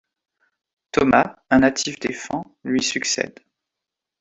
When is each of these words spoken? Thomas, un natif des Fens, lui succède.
Thomas, 0.93 1.35
un 1.51 1.59
natif 1.59 1.99
des 1.99 2.11
Fens, 2.13 2.43
lui 2.63 2.81
succède. 2.81 3.39